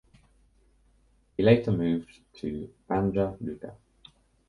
He 1.37 1.43
later 1.43 1.71
moved 1.71 2.21
to 2.37 2.73
Banja 2.89 3.39
Luka. 3.39 3.75